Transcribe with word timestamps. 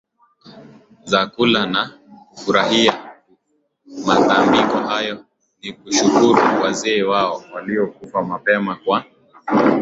za 1.09 1.21
kula 1.27 1.63
na 1.65 1.99
kufurahia 2.29 2.91
tu 2.91 3.99
Matambiko 4.05 4.77
hayo 4.77 5.25
ni 5.63 5.73
kushukuru 5.73 6.61
wazee 6.61 7.03
wao 7.03 7.43
waliokufa 7.53 8.21
mapema 8.23 8.75
kwa 8.75 9.05